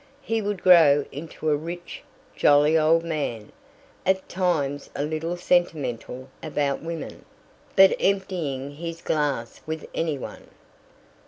He 0.23 0.41
would 0.41 0.63
grow 0.63 1.05
into 1.11 1.51
a 1.51 1.55
rich, 1.55 2.01
jolly 2.35 2.75
old 2.75 3.03
man, 3.03 3.51
at 4.03 4.27
times 4.27 4.89
a 4.95 5.03
little 5.03 5.37
sentimental 5.37 6.27
about 6.41 6.81
women, 6.81 7.23
but 7.75 7.95
emptying 7.99 8.71
his 8.77 8.99
glass 8.99 9.61
with 9.67 9.85
anyone. 9.93 10.47